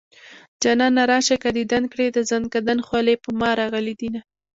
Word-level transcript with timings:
جانانه 0.61 1.03
راشه 1.11 1.35
که 1.43 1.49
ديدن 1.57 1.83
کړي 1.91 2.07
د 2.11 2.17
زنکدن 2.31 2.79
خولې 2.87 3.15
په 3.23 3.29
ما 3.39 3.49
راغلي 3.61 3.93
دينه 4.01 4.21